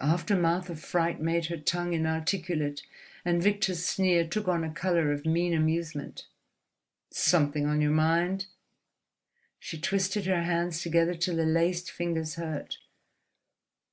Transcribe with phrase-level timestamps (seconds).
[0.00, 2.82] Aftermath of fright made her tongue inarticulate;
[3.24, 6.26] and Victor's sneer took on a colour of mean amusement.
[7.12, 8.46] "Something on your mind?"
[9.60, 12.78] She twisted her hands together till the laced fingers hurt.